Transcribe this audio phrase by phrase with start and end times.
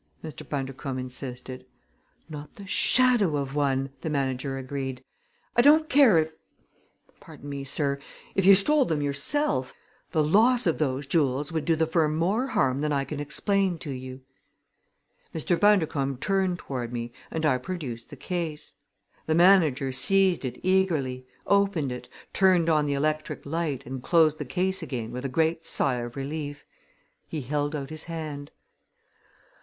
[0.23, 0.43] Mr.
[0.49, 1.63] Bundercombe insisted.
[2.27, 5.03] "Not the shadow of one!" the manager agreed.
[5.55, 6.31] "I don't care if
[7.19, 7.99] pardon me, sir
[8.33, 9.75] if you stole them yourself!
[10.09, 13.77] The loss of those jewels would do the firm more harm than I can explain
[13.77, 14.21] to you."
[15.35, 15.55] Mr.
[15.59, 18.77] Bundercombe turned toward me and I produced the case.
[19.27, 24.45] The manager seized it eagerly, opened it, turned on the electric light and closed the
[24.45, 26.65] case again with a great sigh of relief.
[27.27, 28.49] He held out his hand.